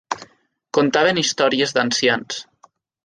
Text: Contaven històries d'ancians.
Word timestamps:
Contaven 0.77 1.21
històries 1.23 1.75
d'ancians. 1.79 2.41